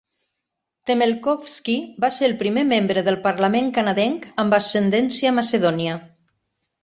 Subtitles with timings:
[0.91, 1.73] Temelkovski
[2.05, 6.01] va ser el primer membre del parlament canadenc amb ascendència macedònia.